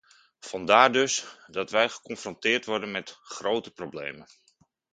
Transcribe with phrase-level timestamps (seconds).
[0.39, 4.27] Vandaar dus dat wij geconfronteerd worden met grote problemen.